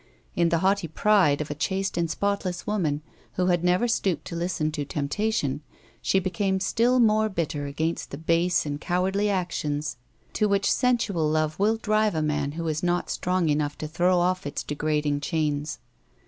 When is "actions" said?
9.29-9.97